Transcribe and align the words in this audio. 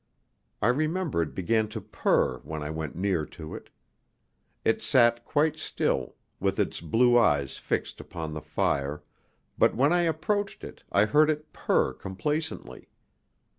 I 0.63 0.69
remember 0.69 1.21
it 1.21 1.35
began 1.35 1.67
to 1.67 1.79
purr 1.79 2.39
when 2.39 2.63
I 2.63 2.71
went 2.71 2.95
near 2.95 3.23
to 3.23 3.53
it. 3.53 3.69
It 4.65 4.81
sat 4.81 5.23
quite 5.25 5.57
still, 5.57 6.15
with 6.39 6.59
its 6.59 6.81
blue 6.81 7.19
eyes 7.19 7.57
fixed 7.59 7.99
upon 8.01 8.33
the 8.33 8.41
fire, 8.41 9.03
but 9.59 9.75
when 9.75 9.93
I 9.93 10.01
approached 10.09 10.63
it 10.63 10.81
I 10.91 11.05
heard 11.05 11.29
it 11.29 11.53
purr 11.53 11.93
complacently. 11.93 12.89